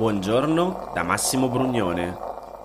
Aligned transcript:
Buongiorno 0.00 0.92
da 0.94 1.02
Massimo 1.02 1.50
Brugnone. 1.50 2.16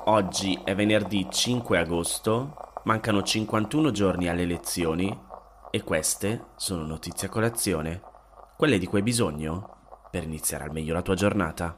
Oggi 0.06 0.58
è 0.64 0.74
venerdì 0.74 1.28
5 1.30 1.78
agosto, 1.78 2.56
mancano 2.86 3.22
51 3.22 3.92
giorni 3.92 4.30
alle 4.30 4.44
elezioni 4.44 5.14
e 5.70 5.84
queste 5.84 6.46
sono 6.56 6.86
notizie 6.86 7.28
a 7.28 7.30
colazione, 7.30 8.02
quelle 8.56 8.78
di 8.78 8.86
cui 8.86 9.00
hai 9.00 9.04
bisogno 9.04 10.08
per 10.10 10.24
iniziare 10.24 10.64
al 10.64 10.72
meglio 10.72 10.94
la 10.94 11.02
tua 11.02 11.16
giornata. 11.16 11.76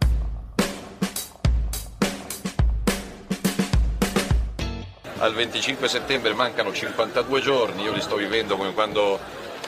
Al 5.17 5.33
25 5.33 5.87
settembre 5.87 6.35
mancano 6.35 6.71
52 6.71 7.41
giorni, 7.41 7.81
io 7.81 7.93
li 7.93 8.01
sto 8.01 8.15
vivendo 8.17 8.57
come 8.57 8.75
quando 8.75 9.17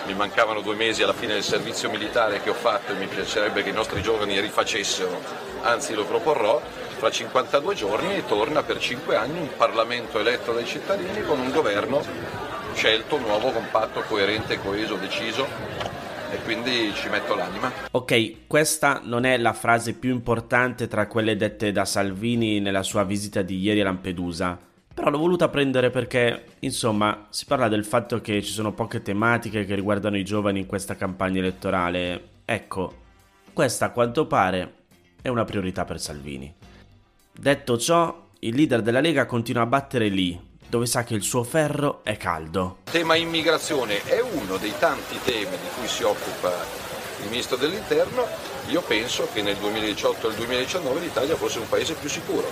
mi 0.10 0.16
mancavano 0.16 0.62
due 0.62 0.74
mesi 0.74 1.04
alla 1.04 1.14
fine 1.14 1.34
del 1.34 1.44
servizio 1.44 1.88
militare 1.88 2.42
che 2.42 2.50
ho 2.50 2.56
fatto 2.56 2.92
e 2.94 2.96
mi 2.96 3.06
piacerebbe 3.06 3.62
che 3.62 3.70
i 3.70 3.74
nostri 3.74 4.02
giovani 4.02 4.40
rifacessero, 4.42 5.22
anzi 5.62 5.94
lo 5.94 6.04
proporrò, 6.04 6.60
fra 6.98 7.12
52 7.12 7.76
giorni 7.76 8.26
torna 8.26 8.64
per 8.64 8.80
5 8.80 9.16
anni 9.16 9.40
un 9.40 9.50
Parlamento 9.56 10.20
eletto 10.20 10.52
dai 10.52 10.66
cittadini 10.66 11.22
con 11.22 11.40
un 11.40 11.52
governo 11.52 12.04
scelto, 12.74 13.20
nuovo, 13.20 13.52
compatto, 13.52 14.02
coerente, 14.08 14.60
coeso, 14.60 14.96
deciso. 14.96 15.46
E 16.32 16.38
quindi 16.44 16.92
ci 16.96 17.10
metto 17.10 17.36
l'anima. 17.36 17.72
Ok, 17.92 18.48
questa 18.48 19.02
non 19.04 19.26
è 19.26 19.38
la 19.38 19.54
frase 19.54 19.94
più 19.94 20.12
importante 20.12 20.88
tra 20.88 21.08
quelle 21.08 21.36
dette 21.36 21.72
da 21.72 21.86
Salvini 21.86 22.60
nella 22.60 22.84
sua 22.84 23.04
visita 23.04 23.42
di 23.42 23.60
ieri 23.60 23.82
a 23.82 23.86
Lampedusa 23.86 24.69
però 25.00 25.12
l'ho 25.12 25.18
voluta 25.18 25.48
prendere 25.48 25.92
perché, 25.92 26.44
insomma, 26.60 27.28
si 27.30 27.46
parla 27.46 27.70
del 27.70 27.86
fatto 27.86 28.20
che 28.20 28.44
ci 28.44 28.52
sono 28.52 28.74
poche 28.74 29.02
tematiche 29.02 29.64
che 29.64 29.74
riguardano 29.74 30.18
i 30.18 30.26
giovani 30.26 30.60
in 30.60 30.66
questa 30.66 30.98
campagna 30.98 31.40
elettorale. 31.40 32.42
Ecco, 32.44 32.96
questa 33.54 33.86
a 33.86 33.90
quanto 33.92 34.28
pare 34.28 34.74
è 35.22 35.30
una 35.30 35.46
priorità 35.46 35.86
per 35.86 36.02
Salvini. 36.02 36.54
Detto 37.32 37.78
ciò, 37.78 38.28
il 38.40 38.54
leader 38.54 38.82
della 38.82 39.00
Lega 39.00 39.26
continua 39.26 39.62
a 39.62 39.68
battere 39.68 40.10
lì, 40.10 40.38
dove 40.68 40.86
sa 40.86 41.06
che 41.06 41.14
il 41.14 41.24
suo 41.24 41.44
ferro 41.44 42.04
è 42.04 42.18
caldo. 42.18 42.80
Il 42.88 42.92
tema 42.92 43.16
immigrazione 43.16 44.04
è 44.04 44.20
uno 44.20 44.58
dei 44.58 44.74
tanti 44.80 45.18
temi 45.24 45.56
di 45.56 45.68
cui 45.78 45.88
si 45.88 46.04
occupa 46.04 46.52
il 47.24 47.30
ministro 47.30 47.56
dell'interno. 47.56 48.26
Io 48.68 48.82
penso 48.82 49.30
che 49.32 49.42
nel 49.42 49.56
2018 49.56 50.26
e 50.26 50.30
nel 50.32 50.38
2019 50.40 51.00
l'Italia 51.00 51.38
fosse 51.38 51.60
un 51.60 51.70
paese 51.70 51.94
più 51.94 52.10
sicuro, 52.10 52.52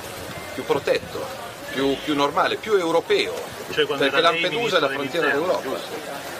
più 0.54 0.64
protetto, 0.64 1.47
più, 1.78 1.96
più 2.04 2.16
normale, 2.16 2.56
più 2.56 2.74
europeo, 2.74 3.36
cioè 3.70 3.86
perché 3.86 4.20
Lampedusa 4.20 4.78
è 4.78 4.80
la 4.80 4.90
frontiera 4.90 5.28
d'Europa. 5.28 5.78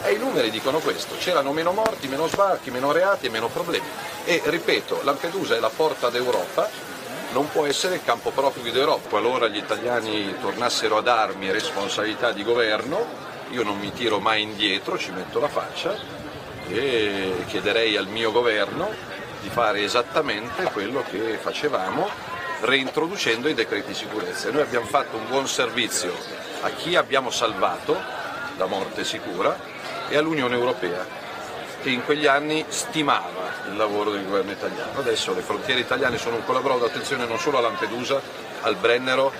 E 0.02 0.12
i 0.12 0.18
numeri 0.18 0.50
dicono 0.50 0.78
questo, 0.80 1.14
c'erano 1.16 1.52
meno 1.52 1.70
morti, 1.70 2.08
meno 2.08 2.26
sbarchi, 2.26 2.72
meno 2.72 2.90
reati 2.90 3.26
e 3.26 3.30
meno 3.30 3.46
problemi. 3.46 3.86
E 4.24 4.42
ripeto, 4.44 5.00
Lampedusa 5.04 5.54
è 5.54 5.60
la 5.60 5.70
porta 5.74 6.10
d'Europa, 6.10 6.68
non 7.30 7.48
può 7.50 7.66
essere 7.66 7.96
il 7.96 8.04
campo 8.04 8.30
profughi 8.30 8.72
d'Europa. 8.72 9.08
Qualora 9.08 9.46
gli 9.46 9.58
italiani 9.58 10.34
tornassero 10.40 10.96
a 10.96 11.02
darmi 11.02 11.52
responsabilità 11.52 12.32
di 12.32 12.42
governo, 12.42 13.06
io 13.50 13.62
non 13.62 13.78
mi 13.78 13.92
tiro 13.92 14.18
mai 14.18 14.42
indietro, 14.42 14.98
ci 14.98 15.12
metto 15.12 15.38
la 15.38 15.48
faccia 15.48 15.96
e 16.68 17.44
chiederei 17.46 17.96
al 17.96 18.08
mio 18.08 18.32
governo 18.32 18.90
di 19.40 19.48
fare 19.50 19.82
esattamente 19.82 20.64
quello 20.64 21.04
che 21.08 21.38
facevamo 21.40 22.36
reintroducendo 22.60 23.48
i 23.48 23.54
decreti 23.54 23.94
sicurezza. 23.94 24.50
Noi 24.50 24.62
abbiamo 24.62 24.86
fatto 24.86 25.16
un 25.16 25.26
buon 25.28 25.48
servizio 25.48 26.12
a 26.62 26.70
chi 26.70 26.96
abbiamo 26.96 27.30
salvato 27.30 27.96
da 28.56 28.66
morte 28.66 29.04
sicura 29.04 29.56
e 30.08 30.16
all'Unione 30.16 30.56
Europea 30.56 31.26
che 31.80 31.90
in 31.90 32.04
quegli 32.04 32.26
anni 32.26 32.64
stimava 32.68 33.52
il 33.68 33.76
lavoro 33.76 34.10
del 34.10 34.24
governo 34.24 34.50
italiano. 34.50 34.98
Adesso 34.98 35.34
le 35.34 35.42
frontiere 35.42 35.80
italiane 35.80 36.18
sono 36.18 36.36
un 36.36 36.44
collaborato, 36.44 36.84
attenzione 36.84 37.24
non 37.26 37.38
solo 37.38 37.58
a 37.58 37.60
Lampedusa, 37.60 38.20
al 38.62 38.74
Brennero, 38.76 39.32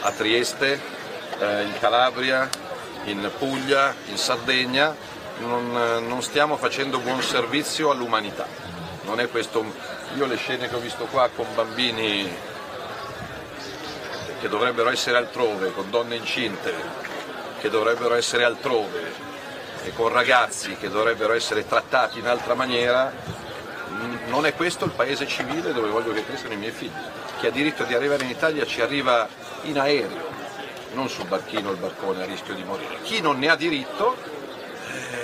a 0.00 0.10
Trieste, 0.12 0.78
eh, 1.38 1.62
in 1.62 1.78
Calabria, 1.80 2.48
in 3.04 3.30
Puglia, 3.38 3.94
in 4.06 4.18
Sardegna, 4.18 4.94
non, 5.38 5.72
non 6.06 6.22
stiamo 6.22 6.56
facendo 6.56 6.98
buon 6.98 7.22
servizio 7.22 7.90
all'umanità. 7.90 8.46
Io 10.16 10.26
le 10.26 10.36
scene 10.36 10.68
che 10.68 10.74
ho 10.74 10.80
visto 10.80 11.04
qua 11.04 11.28
con 11.34 11.46
bambini 11.54 12.28
che 14.40 14.48
dovrebbero 14.48 14.90
essere 14.90 15.16
altrove, 15.16 15.72
con 15.72 15.90
donne 15.90 16.16
incinte 16.16 16.72
che 17.60 17.70
dovrebbero 17.70 18.14
essere 18.14 18.44
altrove 18.44 19.12
e 19.82 19.92
con 19.92 20.08
ragazzi 20.10 20.76
che 20.76 20.88
dovrebbero 20.88 21.32
essere 21.32 21.66
trattati 21.66 22.18
in 22.18 22.26
altra 22.26 22.54
maniera, 22.54 23.12
non 24.26 24.46
è 24.46 24.54
questo 24.54 24.84
il 24.84 24.92
paese 24.92 25.26
civile 25.26 25.72
dove 25.72 25.88
voglio 25.88 26.12
che 26.12 26.24
crescano 26.24 26.54
i 26.54 26.58
miei 26.58 26.72
figli. 26.72 26.92
Chi 27.38 27.46
ha 27.46 27.50
diritto 27.50 27.84
di 27.84 27.94
arrivare 27.94 28.24
in 28.24 28.30
Italia 28.30 28.64
ci 28.66 28.80
arriva 28.80 29.28
in 29.62 29.78
aereo, 29.78 30.26
non 30.92 31.08
sul 31.08 31.26
barchino 31.26 31.70
o 31.70 31.72
il 31.72 31.78
barcone 31.78 32.22
a 32.22 32.26
rischio 32.26 32.54
di 32.54 32.62
morire. 32.62 32.98
Chi 33.02 33.20
non 33.20 33.38
ne 33.38 33.48
ha 33.48 33.56
diritto 33.56 34.16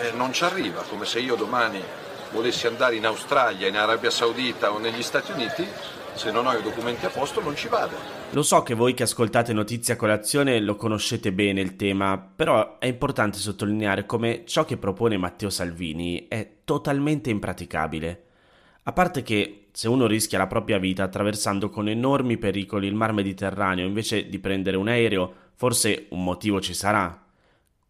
eh, 0.00 0.12
non 0.12 0.32
ci 0.32 0.44
arriva, 0.44 0.82
come 0.82 1.04
se 1.04 1.20
io 1.20 1.34
domani 1.36 1.82
volessi 2.30 2.66
andare 2.66 2.96
in 2.96 3.06
Australia, 3.06 3.68
in 3.68 3.76
Arabia 3.76 4.10
Saudita 4.10 4.72
o 4.72 4.78
negli 4.78 5.02
Stati 5.02 5.30
Uniti, 5.32 5.68
se 6.14 6.30
non 6.30 6.46
ho 6.46 6.56
i 6.56 6.62
documenti 6.62 7.06
a 7.06 7.10
posto 7.10 7.40
non 7.40 7.54
ci 7.54 7.68
vado. 7.68 8.23
Lo 8.34 8.42
so 8.42 8.64
che 8.64 8.74
voi 8.74 8.94
che 8.94 9.04
ascoltate 9.04 9.52
Notizie 9.52 9.94
a 9.94 9.96
colazione 9.96 10.58
lo 10.58 10.74
conoscete 10.74 11.32
bene 11.32 11.60
il 11.60 11.76
tema, 11.76 12.18
però 12.18 12.78
è 12.80 12.86
importante 12.86 13.38
sottolineare 13.38 14.06
come 14.06 14.42
ciò 14.44 14.64
che 14.64 14.76
propone 14.76 15.16
Matteo 15.16 15.50
Salvini 15.50 16.26
è 16.26 16.56
totalmente 16.64 17.30
impraticabile. 17.30 18.24
A 18.82 18.92
parte 18.92 19.22
che 19.22 19.66
se 19.70 19.86
uno 19.86 20.08
rischia 20.08 20.38
la 20.38 20.48
propria 20.48 20.78
vita 20.78 21.04
attraversando 21.04 21.70
con 21.70 21.88
enormi 21.88 22.36
pericoli 22.36 22.88
il 22.88 22.96
mar 22.96 23.12
Mediterraneo 23.12 23.86
invece 23.86 24.28
di 24.28 24.40
prendere 24.40 24.76
un 24.78 24.88
aereo, 24.88 25.32
forse 25.54 26.06
un 26.08 26.24
motivo 26.24 26.60
ci 26.60 26.74
sarà. 26.74 27.24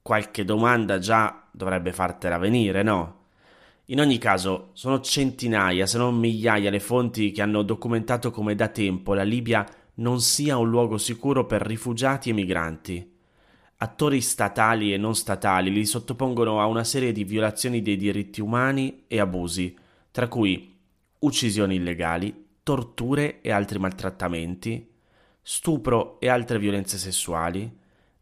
Qualche 0.03 0.45
domanda 0.45 0.99
già 0.99 1.43
dovrebbe 1.51 1.95
fartela 1.95 2.37
venire, 2.37 2.83
no? 2.83 3.23
In 3.87 3.99
ogni 3.99 4.19
caso, 4.19 4.71
sono 4.75 5.01
centinaia, 5.01 5.87
se 5.87 5.97
non 5.97 6.19
migliaia, 6.19 6.69
le 6.69 6.81
fonti 6.81 7.33
che 7.33 7.41
hanno 7.41 7.63
documentato 7.63 8.31
come 8.31 8.55
da 8.55 8.69
tempo 8.69 9.15
la 9.15 9.23
Libia 9.23 9.67
non 9.97 10.21
sia 10.21 10.57
un 10.57 10.69
luogo 10.69 10.99
sicuro 10.99 11.47
per 11.47 11.63
rifugiati 11.63 12.31
e 12.31 12.33
migranti. 12.33 13.13
Attori 13.77 14.21
statali 14.21 14.93
e 14.93 14.97
non 14.97 15.15
statali 15.15 15.71
li 15.71 15.85
sottopongono 15.85 16.61
a 16.61 16.67
una 16.67 16.85
serie 16.85 17.13
di 17.13 17.25
violazioni 17.25 17.83
dei 17.83 17.97
diritti 17.97 18.41
umani 18.41 19.05
e 19.07 19.21
abusi, 19.21 19.77
tra 20.11 20.29
cui 20.29 20.75
uccisioni 21.19 21.77
illegali, 21.77 22.47
torture 22.63 23.41
e 23.41 23.51
altri 23.51 23.79
maltrattamenti, 23.79 24.91
stupro 25.43 26.19
e 26.21 26.29
altre 26.29 26.59
violenze 26.59 26.97
sessuali, 26.97 27.71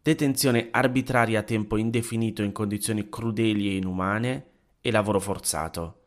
detenzione 0.01 0.67
arbitraria 0.71 1.39
a 1.39 1.43
tempo 1.43 1.77
indefinito 1.77 2.43
in 2.43 2.51
condizioni 2.51 3.07
crudeli 3.07 3.69
e 3.69 3.75
inumane, 3.77 4.45
e 4.81 4.91
lavoro 4.91 5.21
forzato. 5.21 6.01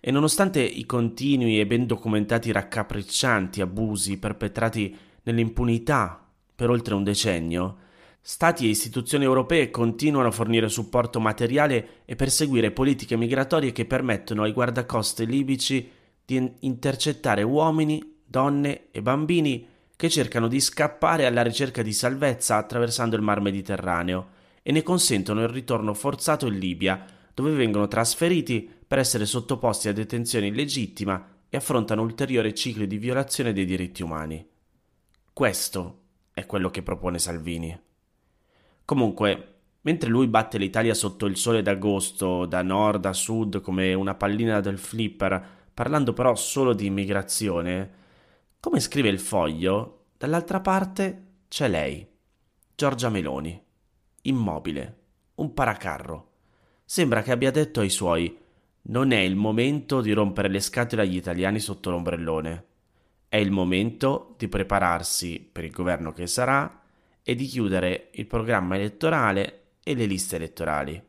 E 0.00 0.10
nonostante 0.10 0.62
i 0.62 0.84
continui 0.84 1.58
e 1.58 1.66
ben 1.66 1.86
documentati 1.86 2.52
raccapriccianti 2.52 3.62
abusi 3.62 4.18
perpetrati 4.18 4.96
nell'impunità 5.28 6.26
per 6.54 6.70
oltre 6.70 6.94
un 6.94 7.04
decennio, 7.04 7.76
Stati 8.20 8.66
e 8.66 8.68
istituzioni 8.68 9.24
europee 9.24 9.70
continuano 9.70 10.28
a 10.28 10.32
fornire 10.32 10.68
supporto 10.68 11.18
materiale 11.18 12.02
e 12.04 12.14
perseguire 12.14 12.72
politiche 12.72 13.16
migratorie 13.16 13.72
che 13.72 13.86
permettono 13.86 14.42
ai 14.42 14.52
guardacoste 14.52 15.24
libici 15.24 15.90
di 16.26 16.52
intercettare 16.60 17.42
uomini, 17.42 18.16
donne 18.22 18.90
e 18.90 19.00
bambini 19.00 19.66
che 19.96 20.10
cercano 20.10 20.46
di 20.46 20.60
scappare 20.60 21.24
alla 21.24 21.42
ricerca 21.42 21.80
di 21.80 21.94
salvezza 21.94 22.56
attraversando 22.56 23.16
il 23.16 23.22
mar 23.22 23.40
Mediterraneo 23.40 24.28
e 24.62 24.72
ne 24.72 24.82
consentono 24.82 25.40
il 25.40 25.48
ritorno 25.48 25.94
forzato 25.94 26.46
in 26.48 26.58
Libia 26.58 27.02
dove 27.32 27.52
vengono 27.52 27.88
trasferiti 27.88 28.68
per 28.86 28.98
essere 28.98 29.24
sottoposti 29.24 29.88
a 29.88 29.94
detenzione 29.94 30.48
illegittima 30.48 31.26
e 31.48 31.56
affrontano 31.56 32.02
ulteriori 32.02 32.54
cicli 32.54 32.86
di 32.86 32.98
violazione 32.98 33.54
dei 33.54 33.64
diritti 33.64 34.02
umani. 34.02 34.46
Questo 35.38 36.00
è 36.34 36.46
quello 36.46 36.68
che 36.68 36.82
propone 36.82 37.20
Salvini. 37.20 37.80
Comunque, 38.84 39.54
mentre 39.82 40.10
lui 40.10 40.26
batte 40.26 40.58
l'Italia 40.58 40.94
sotto 40.94 41.26
il 41.26 41.36
sole 41.36 41.62
d'agosto, 41.62 42.44
da 42.44 42.60
nord 42.62 43.06
a 43.06 43.12
sud 43.12 43.60
come 43.60 43.94
una 43.94 44.16
pallina 44.16 44.58
del 44.58 44.78
flipper, 44.78 45.68
parlando 45.72 46.12
però 46.12 46.34
solo 46.34 46.72
di 46.72 46.86
immigrazione, 46.86 47.90
come 48.58 48.80
scrive 48.80 49.10
il 49.10 49.20
foglio, 49.20 50.06
dall'altra 50.18 50.58
parte 50.58 51.26
c'è 51.46 51.68
lei, 51.68 52.04
Giorgia 52.74 53.08
Meloni, 53.08 53.62
immobile, 54.22 54.98
un 55.36 55.54
paracarro 55.54 56.30
sembra 56.84 57.22
che 57.22 57.30
abbia 57.30 57.52
detto 57.52 57.78
ai 57.78 57.90
suoi 57.90 58.36
non 58.88 59.12
è 59.12 59.20
il 59.20 59.36
momento 59.36 60.00
di 60.00 60.10
rompere 60.10 60.48
le 60.48 60.58
scatole 60.58 61.02
agli 61.02 61.14
italiani 61.14 61.60
sotto 61.60 61.90
l'ombrellone. 61.90 62.67
È 63.28 63.36
il 63.36 63.50
momento 63.50 64.34
di 64.38 64.48
prepararsi 64.48 65.38
per 65.38 65.64
il 65.64 65.70
governo 65.70 66.12
che 66.12 66.26
sarà 66.26 66.82
e 67.22 67.34
di 67.34 67.44
chiudere 67.44 68.08
il 68.12 68.26
programma 68.26 68.76
elettorale 68.76 69.72
e 69.82 69.94
le 69.94 70.06
liste 70.06 70.36
elettorali. 70.36 71.02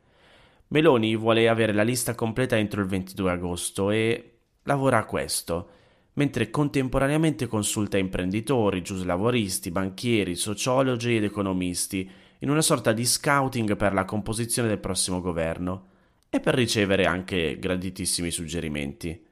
Meloni 0.67 1.15
vuole 1.15 1.47
avere 1.47 1.71
la 1.71 1.83
lista 1.83 2.15
completa 2.15 2.57
entro 2.57 2.81
il 2.81 2.87
22 2.87 3.31
agosto 3.31 3.89
e 3.89 4.39
lavora 4.63 4.97
a 4.97 5.05
questo. 5.05 5.69
mentre 6.13 6.49
contemporaneamente 6.49 7.47
consulta 7.47 7.97
imprenditori, 7.97 8.81
giuslavoristi, 8.81 9.71
banchieri, 9.71 10.35
sociologi 10.35 11.15
ed 11.15 11.23
economisti 11.23 12.09
in 12.39 12.49
una 12.49 12.61
sorta 12.61 12.91
di 12.91 13.05
scouting 13.05 13.77
per 13.77 13.93
la 13.93 14.03
composizione 14.03 14.67
del 14.67 14.79
prossimo 14.79 15.21
governo 15.21 15.87
e 16.29 16.41
per 16.41 16.55
ricevere 16.55 17.05
anche 17.05 17.57
graditissimi 17.57 18.31
suggerimenti. 18.31 19.27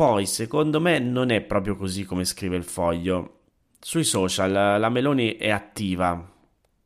Poi, 0.00 0.24
secondo 0.24 0.80
me, 0.80 0.98
non 0.98 1.28
è 1.28 1.42
proprio 1.42 1.76
così 1.76 2.06
come 2.06 2.24
scrive 2.24 2.56
il 2.56 2.64
foglio. 2.64 3.40
Sui 3.78 4.02
social 4.02 4.50
la 4.80 4.88
Meloni 4.88 5.36
è 5.36 5.50
attiva. 5.50 6.26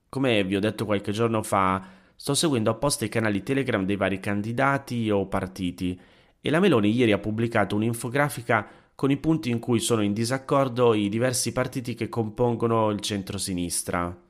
Come 0.08 0.42
vi 0.42 0.56
ho 0.56 0.58
detto 0.58 0.84
qualche 0.84 1.12
giorno 1.12 1.40
fa, 1.44 1.80
sto 2.16 2.34
seguendo 2.34 2.70
apposta 2.70 3.04
i 3.04 3.08
canali 3.08 3.44
Telegram 3.44 3.84
dei 3.84 3.94
vari 3.94 4.18
candidati 4.18 5.10
o 5.10 5.28
partiti 5.28 5.96
e 6.40 6.50
la 6.50 6.58
Meloni 6.58 6.90
ieri 6.90 7.12
ha 7.12 7.18
pubblicato 7.18 7.76
un'infografica 7.76 8.66
con 8.96 9.12
i 9.12 9.16
punti 9.16 9.48
in 9.48 9.60
cui 9.60 9.78
sono 9.78 10.02
in 10.02 10.12
disaccordo 10.12 10.92
i 10.92 11.08
diversi 11.08 11.52
partiti 11.52 11.94
che 11.94 12.08
compongono 12.08 12.90
il 12.90 12.98
centro-sinistra 12.98 14.22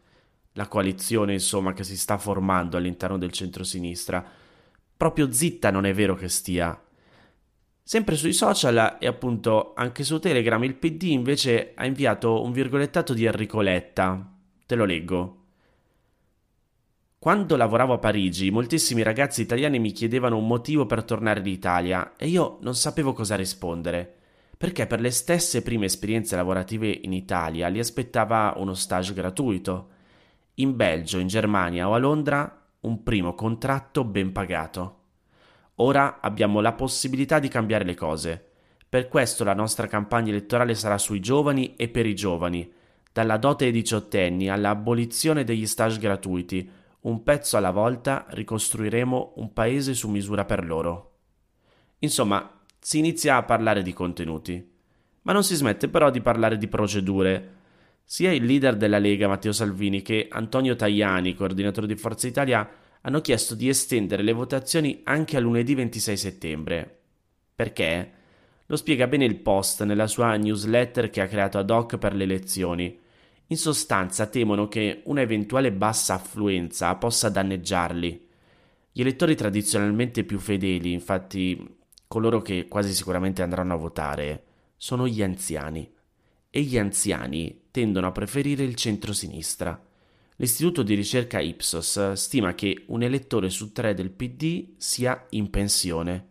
la 0.53 0.69
coalizione 0.69 1.33
insomma 1.33 1.73
che 1.73 1.85
si 1.85 1.97
sta 1.97 2.19
formando 2.19 2.77
all'interno 2.77 3.17
del 3.17 3.33
centro-sinistra. 3.33 4.23
Proprio 4.95 5.33
zitta 5.33 5.71
non 5.71 5.87
è 5.87 5.95
vero 5.95 6.15
che 6.15 6.29
stia. 6.29 6.79
Sempre 7.87 8.17
sui 8.17 8.33
social 8.33 8.97
e 8.99 9.07
appunto 9.07 9.75
anche 9.77 10.05
su 10.05 10.19
Telegram 10.19 10.65
il 10.65 10.75
PD 10.75 11.03
invece 11.03 11.73
ha 11.75 11.85
inviato 11.85 12.43
un 12.43 12.51
virgolettato 12.51 13.13
di 13.13 13.27
Enrico 13.27 13.61
Letta. 13.61 14.27
Te 14.65 14.75
lo 14.75 14.87
leggo. 14.87 15.43
Quando 17.19 17.57
lavoravo 17.57 17.93
a 17.93 17.99
Parigi, 17.99 18.51
moltissimi 18.51 19.03
ragazzi 19.03 19.43
italiani 19.43 19.79
mi 19.79 19.93
chiedevano 19.93 20.39
un 20.39 20.47
motivo 20.47 20.87
per 20.87 21.05
tornare 21.05 21.41
in 21.41 21.47
Italia 21.47 22.15
e 22.17 22.29
io 22.29 22.57
non 22.63 22.75
sapevo 22.75 23.13
cosa 23.13 23.37
rispondere, 23.37 24.11
perché 24.57 24.87
per 24.87 25.03
le 25.03 25.11
stesse 25.11 25.61
prime 25.61 25.85
esperienze 25.85 26.37
lavorative 26.37 26.89
in 26.89 27.13
Italia 27.13 27.69
li 27.69 27.81
aspettava 27.81 28.55
uno 28.57 28.73
stage 28.73 29.13
gratuito 29.13 29.89
in 30.55 30.75
Belgio, 30.75 31.19
in 31.19 31.27
Germania 31.27 31.87
o 31.87 31.93
a 31.93 31.99
Londra 31.99 32.67
un 32.81 33.03
primo 33.03 33.35
contratto 33.35 34.05
ben 34.05 34.33
pagato. 34.33 35.04
Ora 35.77 36.21
abbiamo 36.21 36.61
la 36.61 36.73
possibilità 36.73 37.39
di 37.39 37.49
cambiare 37.49 37.85
le 37.85 37.95
cose. 37.95 38.51
Per 38.89 39.09
questo 39.09 39.43
la 39.43 39.55
nostra 39.55 39.87
campagna 39.89 40.31
elettorale 40.31 40.75
sarà 40.75 40.99
sui 40.99 41.21
giovani 41.21 41.75
e 41.75 41.89
per 41.89 42.07
i 42.07 42.15
giovani, 42.15 42.71
dalla 43.13 43.37
dote 43.39 43.65
ai 43.65 43.73
diciottenni 43.73 44.49
all'abolizione 44.49 45.43
degli 45.43 45.67
stage 45.67 45.99
gratuiti. 45.99 46.71
Un 47.01 47.23
pezzo 47.23 47.57
alla 47.57 47.73
volta 47.73 48.27
ricostruiremo 48.29 49.35
un 49.37 49.53
paese 49.53 49.95
su 49.95 50.09
misura 50.09 50.45
per 50.45 50.65
loro. 50.65 51.13
Insomma, 51.99 52.61
si 52.79 52.99
inizia 52.99 53.37
a 53.37 53.43
parlare 53.43 53.83
di 53.83 53.93
contenuti, 53.93 54.73
ma 55.23 55.33
non 55.33 55.43
si 55.43 55.55
smette 55.55 55.89
però 55.89 56.11
di 56.11 56.21
parlare 56.21 56.57
di 56.57 56.69
procedure 56.69 57.53
sia 58.05 58.31
il 58.31 58.45
leader 58.45 58.77
della 58.77 58.99
Lega 58.99 59.27
Matteo 59.27 59.53
Salvini 59.53 60.03
che 60.03 60.29
Antonio 60.31 60.77
Tajani, 60.77 61.35
coordinatore 61.35 61.87
di 61.87 61.97
Forza 61.97 62.27
Italia, 62.27 62.69
hanno 63.07 63.21
chiesto 63.21 63.55
di 63.55 63.69
estendere 63.69 64.23
le 64.23 64.33
votazioni 64.33 65.01
anche 65.05 65.37
a 65.37 65.41
lunedì 65.41 65.75
26 65.75 66.17
settembre. 66.17 66.99
Perché? 67.55 68.13
Lo 68.67 68.77
spiega 68.77 69.07
bene 69.07 69.27
il 69.27 69.37
post 69.37 69.83
nella 69.85 70.07
sua 70.07 70.37
newsletter 70.37 71.11
che 71.11 71.21
ha 71.21 71.27
creato 71.27 71.59
ad 71.59 71.69
hoc 71.69 71.99
per 71.99 72.15
le 72.15 72.25
elezioni. 72.25 72.99
In 73.49 73.57
sostanza 73.59 74.27
temono 74.27 74.69
che 74.69 75.03
una 75.05 75.21
eventuale 75.21 75.71
bassa 75.71 76.15
affluenza 76.15 76.95
possa 76.95 77.29
danneggiarli. 77.29 78.27
Gli 78.91 79.01
elettori 79.03 79.35
tradizionalmente 79.35 80.25
più 80.25 80.39
fedeli, 80.39 80.93
infatti 80.93 81.77
coloro 82.09 82.41
che 82.41 82.69
quasi 82.69 82.95
sicuramente 82.95 83.43
andranno 83.43 83.75
a 83.75 83.79
votare, 83.79 84.45
sono 84.77 85.07
gli 85.07 85.23
anziani 85.23 85.93
e 86.49 86.61
gli 86.63 86.79
anziani 86.79 87.65
tendono 87.71 88.07
a 88.07 88.13
preferire 88.13 88.65
il 88.65 88.77
centro-sinistra. 88.77 89.79
L'istituto 90.37 90.83
di 90.83 90.95
ricerca 90.95 91.39
Ipsos 91.39 92.13
stima 92.15 92.55
che 92.55 92.85
un 92.87 93.03
elettore 93.03 93.51
su 93.51 93.71
tre 93.71 93.95
del 93.95 94.11
PD 94.11 94.75
sia 94.77 95.27
in 95.31 95.49
pensione. 95.49 96.27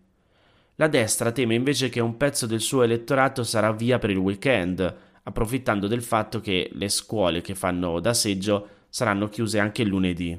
La 0.76 0.88
destra 0.88 1.32
teme 1.32 1.56
invece 1.56 1.88
che 1.88 2.02
un 2.02 2.18
pezzo 2.18 2.46
del 2.46 2.60
suo 2.60 2.84
elettorato 2.84 3.44
sarà 3.44 3.72
via 3.72 4.00
per 4.00 4.10
il 4.10 4.18
weekend, 4.18 4.98
approfittando 5.24 5.88
del 5.88 6.02
fatto 6.02 6.42
che 6.42 6.70
le 6.74 6.90
scuole 6.90 7.40
che 7.40 7.56
fanno 7.56 8.02
da 8.02 8.14
seggio 8.14 8.68
saranno 8.90 9.30
chiuse 9.30 9.60
anche 9.60 9.86
lunedì. 9.86 10.38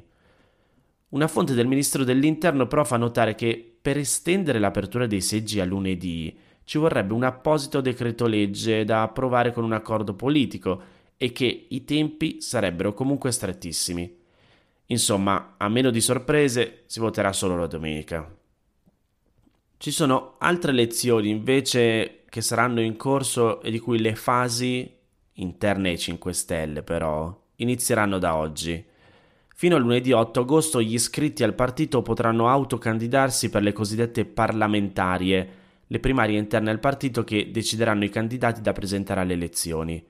Una 1.10 1.28
fonte 1.28 1.54
del 1.54 1.66
ministro 1.66 2.04
dell'Interno 2.04 2.66
però 2.66 2.84
fa 2.84 2.98
notare 2.98 3.34
che 3.34 3.76
per 3.80 3.96
estendere 3.96 4.58
l'apertura 4.58 5.06
dei 5.06 5.22
seggi 5.22 5.60
a 5.60 5.64
lunedì 5.64 6.36
ci 6.64 6.76
vorrebbe 6.76 7.14
un 7.14 7.22
apposito 7.22 7.80
decreto 7.80 8.26
legge 8.26 8.84
da 8.84 9.02
approvare 9.02 9.52
con 9.52 9.64
un 9.64 9.72
accordo 9.72 10.14
politico 10.14 10.82
e 11.16 11.32
che 11.32 11.66
i 11.68 11.84
tempi 11.84 12.40
sarebbero 12.40 12.92
comunque 12.92 13.32
strettissimi. 13.32 14.22
Insomma, 14.86 15.54
a 15.56 15.68
meno 15.68 15.90
di 15.90 16.00
sorprese, 16.00 16.82
si 16.86 17.00
voterà 17.00 17.32
solo 17.32 17.56
la 17.56 17.66
domenica. 17.66 18.30
Ci 19.76 19.90
sono 19.90 20.36
altre 20.38 20.72
elezioni 20.72 21.30
invece 21.30 22.22
che 22.28 22.40
saranno 22.40 22.80
in 22.80 22.96
corso 22.96 23.62
e 23.62 23.70
di 23.70 23.78
cui 23.78 24.00
le 24.00 24.14
fasi, 24.14 24.90
interne 25.34 25.90
ai 25.90 25.98
5 25.98 26.32
Stelle 26.32 26.82
però, 26.82 27.42
inizieranno 27.56 28.18
da 28.18 28.36
oggi. 28.36 28.84
Fino 29.54 29.76
a 29.76 29.78
lunedì 29.78 30.12
8 30.12 30.40
agosto 30.40 30.82
gli 30.82 30.94
iscritti 30.94 31.44
al 31.44 31.54
partito 31.54 32.02
potranno 32.02 32.48
autocandidarsi 32.48 33.50
per 33.50 33.62
le 33.62 33.72
cosiddette 33.72 34.24
parlamentarie, 34.24 35.48
le 35.86 36.00
primarie 36.00 36.38
interne 36.38 36.70
al 36.70 36.80
partito 36.80 37.22
che 37.22 37.50
decideranno 37.50 38.04
i 38.04 38.10
candidati 38.10 38.60
da 38.60 38.72
presentare 38.72 39.20
alle 39.20 39.34
elezioni. 39.34 40.04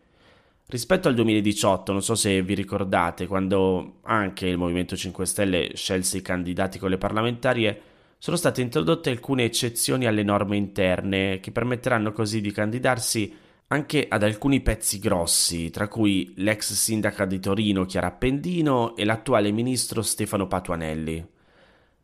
Rispetto 0.67 1.09
al 1.09 1.15
2018, 1.15 1.93
non 1.93 2.03
so 2.03 2.15
se 2.15 2.43
vi 2.43 2.55
ricordate, 2.55 3.27
quando 3.27 3.99
anche 4.03 4.47
il 4.47 4.57
Movimento 4.57 4.97
5 4.97 5.27
Stelle 5.27 5.71
scelse 5.75 6.19
i 6.19 6.23
candidati 6.23 6.79
con 6.79 6.89
le 6.89 6.97
parlamentarie, 6.97 7.81
sono 8.17 8.37
state 8.39 8.63
introdotte 8.63 9.11
alcune 9.11 9.45
eccezioni 9.45 10.07
alle 10.07 10.23
norme 10.23 10.57
interne 10.57 11.39
che 11.41 11.53
permetteranno 11.53 12.13
così 12.13 12.41
di 12.41 12.51
candidarsi 12.51 13.37
anche 13.67 14.07
ad 14.09 14.23
alcuni 14.23 14.63
pezzi 14.63 14.99
grossi, 14.99 15.69
tra 15.69 15.89
cui 15.89 16.33
l'ex 16.37 16.73
sindaca 16.73 17.27
di 17.27 17.41
Torino 17.41 17.85
Chiara 17.85 18.07
Appendino 18.07 18.97
e 18.97 19.05
l'attuale 19.05 19.51
ministro 19.51 20.01
Stefano 20.01 20.47
Patuanelli. 20.47 21.27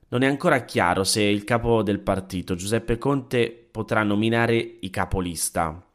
Non 0.08 0.22
è 0.22 0.26
ancora 0.26 0.64
chiaro 0.64 1.04
se 1.04 1.22
il 1.22 1.44
capo 1.44 1.82
del 1.82 2.00
partito, 2.00 2.54
Giuseppe 2.54 2.98
Conte, 2.98 3.68
potrà 3.70 4.02
nominare 4.02 4.56
i 4.80 4.90
capolista. 4.90 5.89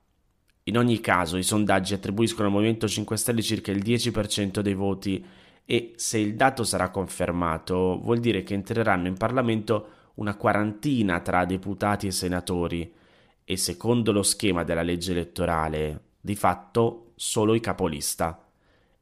In 0.67 0.77
ogni 0.79 0.99
caso, 0.99 1.37
i 1.37 1.43
sondaggi 1.43 1.93
attribuiscono 1.93 2.47
al 2.47 2.53
Movimento 2.53 2.87
5 2.87 3.17
Stelle 3.17 3.43
circa 3.43 3.71
il 3.71 3.83
10% 3.83 4.61
dei 4.61 4.73
voti 4.73 5.23
e 5.63 5.93
se 5.95 6.17
il 6.17 6.35
dato 6.35 6.63
sarà 6.63 6.89
confermato, 6.89 7.99
vuol 8.01 8.19
dire 8.19 8.41
che 8.41 8.55
entreranno 8.55 9.07
in 9.07 9.15
Parlamento 9.15 9.89
una 10.15 10.35
quarantina 10.35 11.19
tra 11.19 11.45
deputati 11.45 12.07
e 12.07 12.11
senatori 12.11 12.91
e 13.43 13.57
secondo 13.57 14.11
lo 14.11 14.23
schema 14.23 14.63
della 14.63 14.81
legge 14.81 15.11
elettorale, 15.11 16.01
di 16.19 16.35
fatto 16.35 17.11
solo 17.13 17.53
i 17.53 17.59
capolista. 17.59 18.43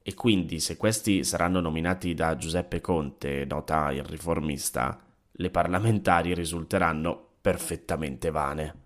E 0.02 0.14
quindi 0.16 0.60
se 0.60 0.76
questi 0.76 1.24
saranno 1.24 1.62
nominati 1.62 2.14
da 2.14 2.36
Giuseppe 2.36 2.82
Conte, 2.82 3.46
nota 3.46 3.90
il 3.94 4.04
riformista, 4.04 5.00
le 5.32 5.50
parlamentari 5.50 6.34
risulteranno 6.34 7.26
perfettamente 7.40 8.32
vane. 8.32 8.82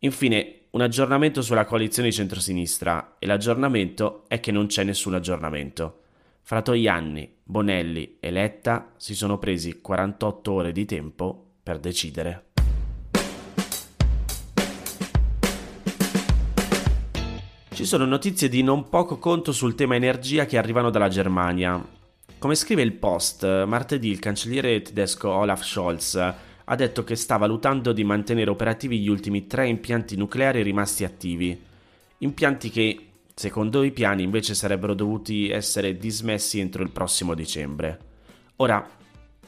Infine, 0.00 0.65
un 0.76 0.82
aggiornamento 0.82 1.40
sulla 1.40 1.64
coalizione 1.64 2.10
di 2.10 2.14
centrosinistra 2.14 3.14
e 3.18 3.24
l'aggiornamento 3.24 4.24
è 4.28 4.40
che 4.40 4.52
non 4.52 4.66
c'è 4.66 4.84
nessun 4.84 5.14
aggiornamento. 5.14 6.00
Fratoianni, 6.42 7.36
Bonelli 7.42 8.18
e 8.20 8.30
Letta 8.30 8.92
si 8.98 9.14
sono 9.14 9.38
presi 9.38 9.80
48 9.80 10.52
ore 10.52 10.72
di 10.72 10.84
tempo 10.84 11.52
per 11.62 11.78
decidere. 11.78 12.44
Ci 17.70 17.86
sono 17.86 18.04
notizie 18.04 18.50
di 18.50 18.62
non 18.62 18.90
poco 18.90 19.16
conto 19.16 19.52
sul 19.52 19.74
tema 19.74 19.94
energia 19.94 20.44
che 20.44 20.58
arrivano 20.58 20.90
dalla 20.90 21.08
Germania. 21.08 21.82
Come 22.36 22.54
scrive 22.54 22.82
il 22.82 22.92
Post, 22.92 23.64
martedì 23.64 24.10
il 24.10 24.18
cancelliere 24.18 24.82
tedesco 24.82 25.30
Olaf 25.30 25.64
Scholz 25.64 26.34
ha 26.68 26.74
detto 26.74 27.04
che 27.04 27.16
sta 27.16 27.36
valutando 27.36 27.92
di 27.92 28.04
mantenere 28.04 28.50
operativi 28.50 29.00
gli 29.00 29.08
ultimi 29.08 29.46
tre 29.46 29.68
impianti 29.68 30.16
nucleari 30.16 30.62
rimasti 30.62 31.04
attivi. 31.04 31.58
Impianti 32.18 32.70
che, 32.70 33.06
secondo 33.34 33.82
i 33.82 33.92
piani, 33.92 34.22
invece 34.22 34.54
sarebbero 34.54 34.94
dovuti 34.94 35.48
essere 35.48 35.96
dismessi 35.96 36.58
entro 36.58 36.82
il 36.82 36.90
prossimo 36.90 37.34
dicembre. 37.34 37.98
Ora, 38.56 38.88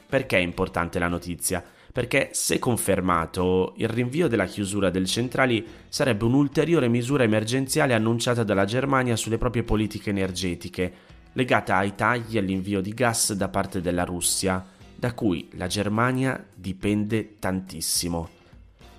perché 0.06 0.38
è 0.38 0.40
importante 0.40 0.98
la 0.98 1.08
notizia? 1.08 1.64
perché 1.98 2.30
se 2.32 2.60
confermato 2.60 3.72
il 3.78 3.88
rinvio 3.88 4.28
della 4.28 4.44
chiusura 4.44 4.88
delle 4.88 5.06
centrali 5.06 5.66
sarebbe 5.88 6.26
un'ulteriore 6.26 6.86
misura 6.86 7.24
emergenziale 7.24 7.92
annunciata 7.92 8.44
dalla 8.44 8.66
Germania 8.66 9.16
sulle 9.16 9.36
proprie 9.36 9.64
politiche 9.64 10.10
energetiche, 10.10 10.92
legata 11.32 11.76
ai 11.76 11.96
tagli 11.96 12.38
all'invio 12.38 12.80
di 12.80 12.94
gas 12.94 13.32
da 13.32 13.48
parte 13.48 13.80
della 13.80 14.04
Russia, 14.04 14.64
da 14.98 15.14
cui 15.14 15.48
la 15.52 15.68
Germania 15.68 16.44
dipende 16.52 17.36
tantissimo. 17.38 18.30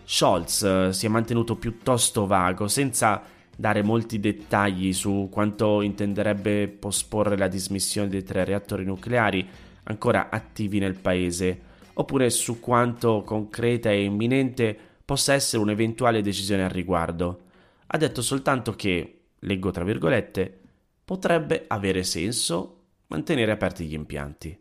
Scholz 0.05 0.63
eh, 0.63 0.93
si 0.93 1.05
è 1.05 1.09
mantenuto 1.09 1.57
piuttosto 1.57 2.25
vago, 2.25 2.69
senza 2.69 3.21
dare 3.53 3.81
molti 3.83 4.21
dettagli 4.21 4.93
su 4.93 5.27
quanto 5.29 5.81
intenderebbe 5.81 6.69
posporre 6.69 7.35
la 7.35 7.49
dismissione 7.49 8.07
dei 8.07 8.23
tre 8.23 8.45
reattori 8.45 8.85
nucleari 8.85 9.45
ancora 9.83 10.29
attivi 10.29 10.79
nel 10.79 10.95
paese, 10.95 11.59
oppure 11.95 12.29
su 12.29 12.61
quanto 12.61 13.21
concreta 13.25 13.91
e 13.91 14.05
imminente 14.05 14.77
possa 15.03 15.33
essere 15.33 15.61
un'eventuale 15.61 16.21
decisione 16.21 16.63
al 16.63 16.69
riguardo. 16.69 17.41
Ha 17.87 17.97
detto 17.97 18.21
soltanto 18.21 18.73
che, 18.73 19.23
leggo 19.39 19.69
tra 19.71 19.83
virgolette, 19.83 20.59
potrebbe 21.03 21.65
avere 21.67 22.03
senso 22.03 22.83
mantenere 23.07 23.51
aperti 23.51 23.85
gli 23.85 23.93
impianti. 23.93 24.57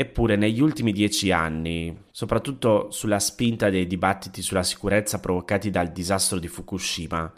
Eppure 0.00 0.36
negli 0.36 0.60
ultimi 0.60 0.92
dieci 0.92 1.32
anni, 1.32 2.04
soprattutto 2.12 2.88
sulla 2.92 3.18
spinta 3.18 3.68
dei 3.68 3.84
dibattiti 3.88 4.42
sulla 4.42 4.62
sicurezza 4.62 5.18
provocati 5.18 5.70
dal 5.70 5.88
disastro 5.88 6.38
di 6.38 6.46
Fukushima, 6.46 7.32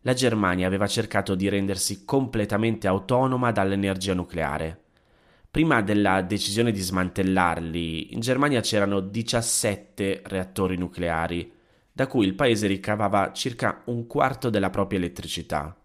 la 0.00 0.14
Germania 0.14 0.66
aveva 0.66 0.86
cercato 0.86 1.34
di 1.34 1.46
rendersi 1.50 2.06
completamente 2.06 2.88
autonoma 2.88 3.52
dall'energia 3.52 4.14
nucleare. 4.14 4.80
Prima 5.50 5.82
della 5.82 6.22
decisione 6.22 6.72
di 6.72 6.80
smantellarli, 6.80 8.14
in 8.14 8.20
Germania 8.20 8.62
c'erano 8.62 9.00
17 9.00 10.22
reattori 10.24 10.78
nucleari, 10.78 11.52
da 11.92 12.06
cui 12.06 12.24
il 12.24 12.34
paese 12.34 12.66
ricavava 12.66 13.32
circa 13.34 13.82
un 13.88 14.06
quarto 14.06 14.48
della 14.48 14.70
propria 14.70 15.00
elettricità. 15.00 15.76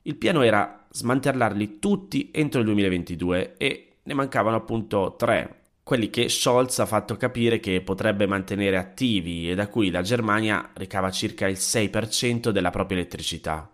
Il 0.00 0.16
piano 0.16 0.40
era 0.40 0.86
smantellarli 0.88 1.78
tutti 1.78 2.30
entro 2.32 2.60
il 2.60 2.64
2022 2.64 3.58
e 3.58 3.96
ne 4.02 4.14
mancavano 4.14 4.56
appunto 4.56 5.16
tre, 5.18 5.64
quelli 5.86 6.10
che 6.10 6.28
Scholz 6.28 6.80
ha 6.80 6.84
fatto 6.84 7.16
capire 7.16 7.60
che 7.60 7.80
potrebbe 7.80 8.26
mantenere 8.26 8.76
attivi 8.76 9.48
e 9.48 9.54
da 9.54 9.68
cui 9.68 9.90
la 9.90 10.02
Germania 10.02 10.70
ricava 10.74 11.12
circa 11.12 11.46
il 11.46 11.58
6% 11.58 12.48
della 12.48 12.70
propria 12.70 12.98
elettricità. 12.98 13.72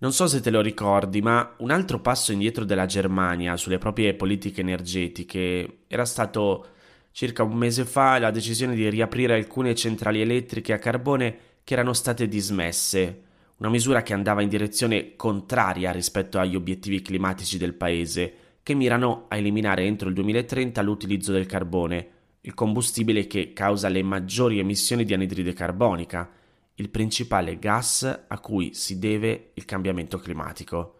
Non 0.00 0.12
so 0.12 0.26
se 0.26 0.42
te 0.42 0.50
lo 0.50 0.60
ricordi, 0.60 1.22
ma 1.22 1.54
un 1.60 1.70
altro 1.70 2.00
passo 2.00 2.32
indietro 2.32 2.66
della 2.66 2.84
Germania 2.84 3.56
sulle 3.56 3.78
proprie 3.78 4.12
politiche 4.12 4.60
energetiche 4.60 5.84
era 5.86 6.04
stato 6.04 6.66
circa 7.10 7.42
un 7.42 7.56
mese 7.56 7.86
fa 7.86 8.18
la 8.18 8.30
decisione 8.30 8.74
di 8.74 8.86
riaprire 8.90 9.32
alcune 9.32 9.74
centrali 9.74 10.20
elettriche 10.20 10.74
a 10.74 10.78
carbone 10.78 11.38
che 11.64 11.72
erano 11.72 11.94
state 11.94 12.28
dismesse, 12.28 13.22
una 13.56 13.70
misura 13.70 14.02
che 14.02 14.12
andava 14.12 14.42
in 14.42 14.50
direzione 14.50 15.16
contraria 15.16 15.90
rispetto 15.90 16.38
agli 16.38 16.54
obiettivi 16.54 17.00
climatici 17.00 17.56
del 17.56 17.72
paese 17.72 18.47
che 18.68 18.74
mirano 18.74 19.24
a 19.28 19.38
eliminare 19.38 19.84
entro 19.84 20.10
il 20.10 20.14
2030 20.14 20.82
l'utilizzo 20.82 21.32
del 21.32 21.46
carbone, 21.46 22.08
il 22.42 22.52
combustibile 22.52 23.26
che 23.26 23.54
causa 23.54 23.88
le 23.88 24.02
maggiori 24.02 24.58
emissioni 24.58 25.04
di 25.04 25.14
anidride 25.14 25.54
carbonica, 25.54 26.30
il 26.74 26.90
principale 26.90 27.58
gas 27.58 28.24
a 28.28 28.38
cui 28.40 28.74
si 28.74 28.98
deve 28.98 29.52
il 29.54 29.64
cambiamento 29.64 30.18
climatico. 30.18 30.96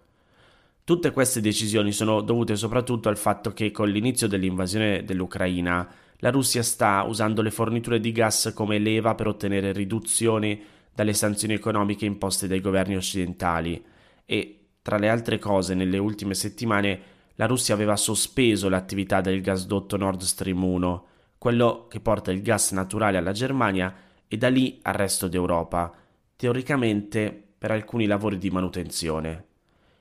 Tutte 0.82 1.10
queste 1.10 1.42
decisioni 1.42 1.92
sono 1.92 2.22
dovute 2.22 2.56
soprattutto 2.56 3.10
al 3.10 3.18
fatto 3.18 3.52
che 3.52 3.70
con 3.70 3.90
l'inizio 3.90 4.28
dell'invasione 4.28 5.04
dell'Ucraina 5.04 5.86
la 6.20 6.30
Russia 6.30 6.62
sta 6.62 7.02
usando 7.02 7.42
le 7.42 7.50
forniture 7.50 8.00
di 8.00 8.12
gas 8.12 8.50
come 8.54 8.78
leva 8.78 9.14
per 9.14 9.26
ottenere 9.26 9.72
riduzioni 9.72 10.58
dalle 10.94 11.12
sanzioni 11.12 11.52
economiche 11.52 12.06
imposte 12.06 12.46
dai 12.46 12.62
governi 12.62 12.96
occidentali 12.96 13.84
e, 14.24 14.58
tra 14.80 14.96
le 14.96 15.10
altre 15.10 15.38
cose, 15.38 15.74
nelle 15.74 15.98
ultime 15.98 16.32
settimane 16.32 17.16
la 17.40 17.46
Russia 17.46 17.72
aveva 17.72 17.94
sospeso 17.94 18.68
l'attività 18.68 19.20
del 19.20 19.40
gasdotto 19.40 19.96
Nord 19.96 20.22
Stream 20.22 20.60
1, 20.60 21.06
quello 21.38 21.86
che 21.88 22.00
porta 22.00 22.32
il 22.32 22.42
gas 22.42 22.72
naturale 22.72 23.16
alla 23.16 23.30
Germania 23.30 23.94
e 24.26 24.36
da 24.36 24.48
lì 24.48 24.80
al 24.82 24.94
resto 24.94 25.28
d'Europa, 25.28 25.94
teoricamente 26.34 27.44
per 27.56 27.70
alcuni 27.70 28.06
lavori 28.06 28.38
di 28.38 28.50
manutenzione. 28.50 29.44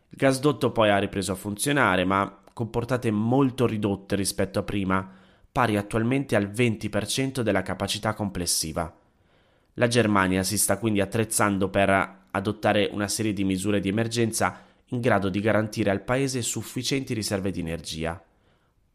Il 0.09 0.17
gasdotto 0.17 0.71
poi 0.71 0.89
ha 0.89 0.97
ripreso 0.97 1.31
a 1.31 1.35
funzionare, 1.35 2.05
ma 2.05 2.41
con 2.53 2.71
portate 2.71 3.11
molto 3.11 3.67
ridotte 3.67 4.15
rispetto 4.15 4.57
a 4.57 4.63
prima, 4.63 5.07
pari 5.51 5.77
attualmente 5.77 6.35
al 6.35 6.47
20% 6.47 7.41
della 7.41 7.61
capacità 7.61 8.15
complessiva. 8.15 8.91
La 9.75 9.87
Germania 9.87 10.41
si 10.41 10.57
sta 10.57 10.79
quindi 10.79 11.01
attrezzando 11.01 11.69
per 11.69 12.25
adottare 12.31 12.89
una 12.91 13.07
serie 13.07 13.33
di 13.33 13.43
misure 13.43 13.79
di 13.79 13.89
emergenza 13.89 14.65
in 14.89 15.01
grado 15.01 15.29
di 15.29 15.39
garantire 15.39 15.89
al 15.89 16.03
Paese 16.03 16.41
sufficienti 16.41 17.13
riserve 17.13 17.51
di 17.51 17.59
energia. 17.59 18.21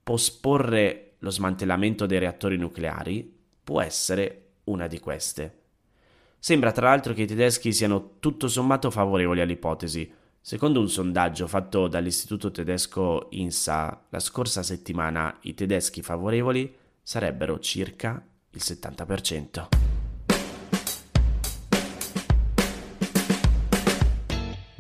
Posporre 0.02 1.14
lo 1.18 1.30
smantellamento 1.30 2.06
dei 2.06 2.18
reattori 2.18 2.56
nucleari 2.56 3.40
può 3.62 3.80
essere 3.80 4.46
una 4.64 4.86
di 4.86 4.98
queste. 4.98 5.58
Sembra 6.38 6.72
tra 6.72 6.88
l'altro 6.88 7.12
che 7.12 7.22
i 7.22 7.26
tedeschi 7.26 7.72
siano 7.72 8.16
tutto 8.18 8.48
sommato 8.48 8.90
favorevoli 8.90 9.40
all'ipotesi. 9.40 10.12
Secondo 10.40 10.80
un 10.80 10.88
sondaggio 10.88 11.46
fatto 11.46 11.86
dall'istituto 11.86 12.50
tedesco 12.50 13.28
INSA 13.30 14.06
la 14.08 14.18
scorsa 14.18 14.64
settimana, 14.64 15.38
i 15.42 15.54
tedeschi 15.54 16.02
favorevoli 16.02 16.74
sarebbero 17.00 17.60
circa 17.60 18.20
il 18.50 18.60
70%. 18.60 19.91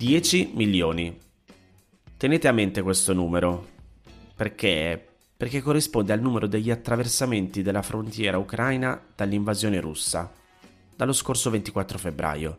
10 0.02 0.50
milioni. 0.54 1.16
Tenete 2.16 2.48
a 2.48 2.52
mente 2.52 2.82
questo 2.82 3.12
numero. 3.12 3.68
Perché? 4.34 5.00
Perché 5.36 5.60
corrisponde 5.60 6.12
al 6.12 6.20
numero 6.20 6.48
degli 6.48 6.72
attraversamenti 6.72 7.62
della 7.62 7.82
frontiera 7.82 8.36
ucraina 8.36 9.00
dall'invasione 9.14 9.78
russa, 9.78 10.28
dallo 10.96 11.12
scorso 11.12 11.50
24 11.50 11.98
febbraio. 11.98 12.58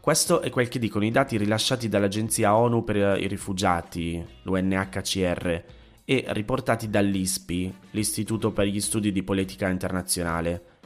Questo 0.00 0.40
è 0.40 0.50
quel 0.50 0.66
che 0.66 0.80
dicono 0.80 1.04
i 1.04 1.12
dati 1.12 1.36
rilasciati 1.36 1.88
dall'Agenzia 1.88 2.56
ONU 2.56 2.82
per 2.82 2.96
i 2.96 3.28
rifugiati, 3.28 4.20
l'UNHCR, 4.42 5.64
e 6.04 6.24
riportati 6.30 6.90
dall'ISPI, 6.90 7.74
l'Istituto 7.90 8.50
per 8.50 8.66
gli 8.66 8.80
studi 8.80 9.12
di 9.12 9.22
politica 9.22 9.68
internazionale, 9.68 10.79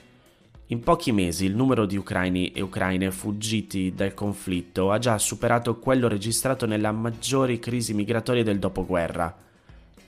in 0.69 0.81
pochi 0.81 1.13
mesi 1.13 1.45
il 1.45 1.55
numero 1.55 1.85
di 1.85 1.99
ucraini 1.99 2.51
e 2.53 2.63
ucraine 2.63 3.11
fuggiti 3.11 3.93
dal 3.95 4.15
conflitto 4.15 4.91
ha 4.91 4.99
già 4.99 5.19
superato 5.19 5.79
quello 5.79 6.09
registrato 6.09 6.65
nella 6.65 6.91
maggiore 6.91 7.59
crisi 7.59 7.93
migratoria 7.93 8.43
del 8.43 8.59
dopoguerra. 8.59 9.37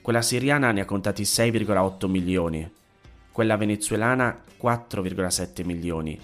Quella 0.01 0.23
siriana 0.23 0.71
ne 0.71 0.81
ha 0.81 0.85
contati 0.85 1.21
6,8 1.21 2.09
milioni, 2.09 2.67
quella 3.31 3.55
venezuelana 3.55 4.43
4,7 4.59 5.63
milioni 5.63 6.19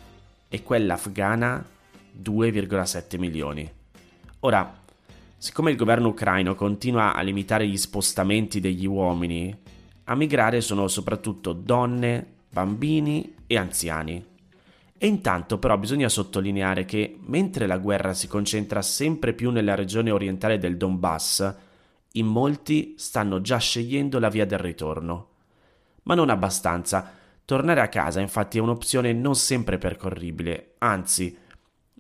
e 0.50 0.64
quella 0.64 0.96
afghana 0.96 1.64
2,7 2.20 3.20
milioni. 3.20 3.72
Ora, 4.40 4.82
siccome 5.38 5.70
il 5.70 5.78
governo 5.78 6.08
ucraino 6.08 6.56
continua 6.56 7.14
a 7.14 7.22
limitare 7.22 7.68
gli 7.68 7.78
spostamenti 7.78 8.60
degli 8.60 8.88
uomini, 8.88 9.56
a 10.06 10.16
migrare 10.16 10.60
sono 10.62 10.88
soprattutto 10.88 11.54
donne, 11.54 12.26
bambini 12.50 13.36
e 13.54 13.58
anziani. 13.58 14.26
E 14.98 15.08
intanto 15.08 15.60
però 15.60 15.78
bisogna 15.78 16.10
sottolineare 16.10 16.86
che 16.86 17.18
mentre 17.26 17.68
la 17.68 17.78
guerra 17.78 18.14
si 18.14 18.28
concentra 18.28 18.82
sempre 18.82 19.34
più 19.34 19.52
nella 19.52 19.76
regione 19.76 20.12
orientale 20.12 20.58
del 20.58 20.78
Donbass, 20.78 21.56
in 22.14 22.26
molti 22.26 22.96
stanno 22.98 23.42
già 23.42 23.58
scegliendo 23.58 24.20
la 24.20 24.30
via 24.30 24.46
del 24.46 24.60
ritorno. 24.60 25.30
Ma 26.04 26.16
non 26.16 26.30
abbastanza. 26.30 27.12
Tornare 27.46 27.82
a 27.82 27.90
casa 27.90 28.22
infatti 28.22 28.58
è 28.58 28.62
un'opzione 28.62 29.12
non 29.14 29.36
sempre 29.36 29.78
percorribile, 29.78 30.76
anzi, 30.78 31.38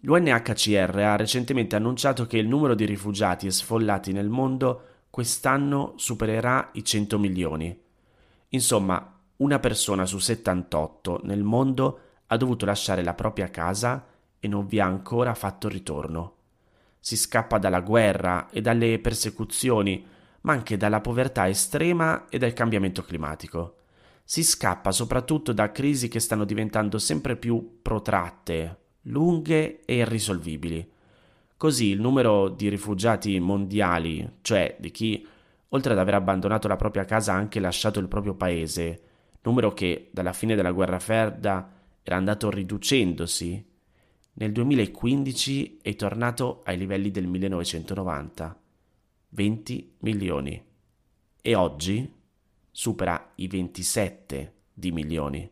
l'UNHCR 0.01 0.97
ha 0.99 1.15
recentemente 1.17 1.75
annunciato 1.75 2.25
che 2.25 2.37
il 2.37 2.47
numero 2.47 2.75
di 2.75 2.85
rifugiati 2.85 3.47
e 3.47 3.51
sfollati 3.51 4.13
nel 4.13 4.29
mondo 4.29 4.83
quest'anno 5.09 5.93
supererà 5.97 6.69
i 6.73 6.83
100 6.83 7.19
milioni. 7.19 7.77
Insomma, 8.49 9.12
una 9.43 9.59
persona 9.59 10.05
su 10.05 10.19
78 10.19 11.19
nel 11.23 11.43
mondo 11.43 11.99
ha 12.27 12.37
dovuto 12.37 12.65
lasciare 12.65 13.03
la 13.03 13.13
propria 13.13 13.49
casa 13.49 14.05
e 14.39 14.47
non 14.47 14.67
vi 14.67 14.79
ha 14.79 14.85
ancora 14.85 15.33
fatto 15.33 15.67
ritorno. 15.67 16.35
Si 16.97 17.17
scappa 17.17 17.57
dalla 17.57 17.81
guerra 17.81 18.49
e 18.49 18.61
dalle 18.61 18.99
persecuzioni, 18.99 20.05
ma 20.41 20.53
anche 20.53 20.77
dalla 20.77 21.01
povertà 21.01 21.49
estrema 21.49 22.29
e 22.29 22.37
dal 22.37 22.53
cambiamento 22.53 23.03
climatico. 23.03 23.75
Si 24.23 24.43
scappa 24.45 24.91
soprattutto 24.91 25.51
da 25.51 25.73
crisi 25.73 26.07
che 26.07 26.21
stanno 26.21 26.45
diventando 26.45 26.97
sempre 26.97 27.35
più 27.35 27.79
protratte, 27.81 28.77
lunghe 29.03 29.81
e 29.83 29.95
irrisolvibili. 29.97 30.89
Così 31.57 31.87
il 31.87 31.99
numero 31.99 32.47
di 32.47 32.69
rifugiati 32.69 33.37
mondiali, 33.41 34.37
cioè 34.41 34.77
di 34.79 34.91
chi, 34.91 35.27
oltre 35.69 35.91
ad 35.91 35.99
aver 35.99 36.13
abbandonato 36.13 36.69
la 36.69 36.77
propria 36.77 37.03
casa, 37.03 37.33
ha 37.33 37.37
anche 37.37 37.59
lasciato 37.59 37.99
il 37.99 38.07
proprio 38.07 38.35
paese, 38.35 39.01
numero 39.43 39.73
che 39.73 40.09
dalla 40.11 40.33
fine 40.33 40.55
della 40.55 40.71
guerra 40.71 40.99
fredda 40.99 41.71
era 42.01 42.15
andato 42.15 42.49
riducendosi, 42.49 43.71
nel 44.35 44.51
2015 44.51 45.79
è 45.81 45.95
tornato 45.95 46.61
ai 46.65 46.77
livelli 46.77 47.11
del 47.11 47.27
1990, 47.27 48.59
20 49.29 49.95
milioni, 49.99 50.63
e 51.41 51.55
oggi 51.55 52.11
supera 52.71 53.31
i 53.35 53.47
27 53.47 54.53
di 54.73 54.91
milioni. 54.91 55.49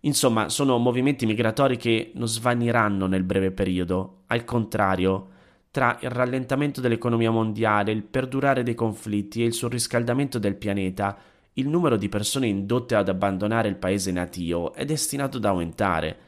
Insomma, 0.00 0.48
sono 0.48 0.78
movimenti 0.78 1.26
migratori 1.26 1.76
che 1.76 2.12
non 2.14 2.28
svaniranno 2.28 3.06
nel 3.06 3.24
breve 3.24 3.50
periodo, 3.50 4.22
al 4.28 4.44
contrario, 4.44 5.30
tra 5.70 5.98
il 6.00 6.10
rallentamento 6.10 6.80
dell'economia 6.80 7.30
mondiale, 7.30 7.92
il 7.92 8.02
perdurare 8.02 8.62
dei 8.62 8.74
conflitti 8.74 9.42
e 9.42 9.46
il 9.46 9.52
surriscaldamento 9.52 10.38
del 10.38 10.56
pianeta, 10.56 11.18
il 11.58 11.68
numero 11.68 11.96
di 11.96 12.08
persone 12.08 12.46
indotte 12.46 12.94
ad 12.94 13.08
abbandonare 13.08 13.68
il 13.68 13.76
paese 13.76 14.12
natio 14.12 14.74
è 14.74 14.84
destinato 14.84 15.38
ad 15.38 15.44
aumentare 15.46 16.18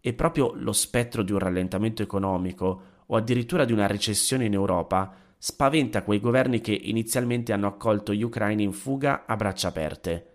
e 0.00 0.12
proprio 0.12 0.52
lo 0.54 0.72
spettro 0.72 1.22
di 1.22 1.32
un 1.32 1.38
rallentamento 1.38 2.02
economico 2.02 2.82
o 3.06 3.16
addirittura 3.16 3.64
di 3.64 3.72
una 3.72 3.88
recessione 3.88 4.44
in 4.44 4.52
Europa 4.52 5.12
spaventa 5.38 6.02
quei 6.02 6.20
governi 6.20 6.60
che 6.60 6.72
inizialmente 6.72 7.52
hanno 7.52 7.66
accolto 7.66 8.12
gli 8.12 8.22
ucraini 8.22 8.62
in 8.62 8.72
fuga 8.72 9.24
a 9.26 9.34
braccia 9.34 9.68
aperte. 9.68 10.26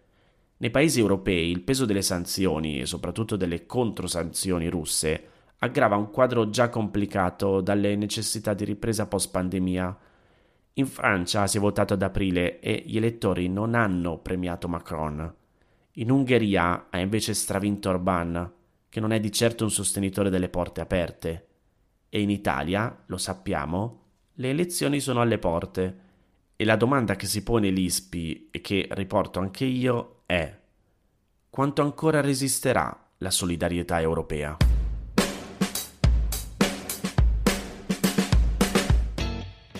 Nei 0.57 0.69
paesi 0.69 0.99
europei 0.99 1.49
il 1.49 1.61
peso 1.61 1.85
delle 1.85 2.01
sanzioni 2.01 2.81
e 2.81 2.85
soprattutto 2.85 3.37
delle 3.37 3.65
controsanzioni 3.65 4.67
russe 4.67 5.27
aggrava 5.59 5.95
un 5.95 6.11
quadro 6.11 6.49
già 6.49 6.69
complicato 6.69 7.61
dalle 7.61 7.95
necessità 7.95 8.53
di 8.53 8.65
ripresa 8.65 9.07
post-pandemia. 9.07 9.97
In 10.75 10.87
Francia 10.87 11.47
si 11.47 11.57
è 11.57 11.59
votato 11.59 11.93
ad 11.93 12.01
aprile 12.01 12.59
e 12.59 12.83
gli 12.85 12.95
elettori 12.95 13.49
non 13.49 13.75
hanno 13.75 14.19
premiato 14.19 14.69
Macron. 14.69 15.35
In 15.95 16.09
Ungheria 16.09 16.87
ha 16.89 16.99
invece 16.99 17.33
stravinto 17.33 17.89
Orban, 17.89 18.51
che 18.87 18.99
non 19.01 19.11
è 19.11 19.19
di 19.19 19.31
certo 19.31 19.65
un 19.65 19.71
sostenitore 19.71 20.29
delle 20.29 20.47
porte 20.47 20.79
aperte. 20.79 21.47
E 22.07 22.21
in 22.21 22.29
Italia, 22.29 23.03
lo 23.07 23.17
sappiamo, 23.17 23.99
le 24.35 24.49
elezioni 24.49 25.01
sono 25.01 25.19
alle 25.19 25.39
porte 25.39 25.97
e 26.55 26.63
la 26.63 26.77
domanda 26.77 27.15
che 27.15 27.25
si 27.25 27.43
pone 27.43 27.69
l'ISPI 27.69 28.49
e 28.51 28.61
che 28.61 28.87
riporto 28.91 29.39
anche 29.39 29.65
io 29.65 30.21
è 30.25 30.57
quanto 31.49 31.81
ancora 31.81 32.21
resisterà 32.21 33.09
la 33.17 33.29
solidarietà 33.29 33.99
europea? 33.99 34.70